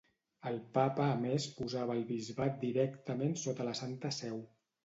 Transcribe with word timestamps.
El 0.51 0.55
papa 0.77 1.05
a 1.09 1.19
més 1.25 1.45
posava 1.59 1.97
el 1.99 2.03
bisbat 2.13 2.57
directament 2.67 3.39
sota 3.45 3.69
la 3.71 3.79
Santa 3.85 4.17
Seu. 4.23 4.43